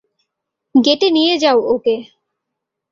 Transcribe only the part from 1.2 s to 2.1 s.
যাও ওকে।